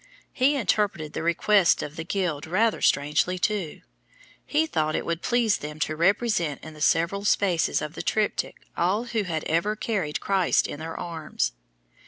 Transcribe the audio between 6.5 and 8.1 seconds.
in the several spaces of the